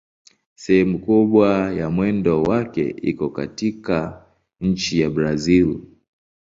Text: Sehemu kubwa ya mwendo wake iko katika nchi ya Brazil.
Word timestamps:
Sehemu 0.55 0.99
kubwa 0.99 1.47
ya 1.79 1.89
mwendo 1.89 2.41
wake 2.43 2.89
iko 3.01 3.29
katika 3.29 4.25
nchi 4.61 4.99
ya 4.99 5.09
Brazil. 5.09 5.77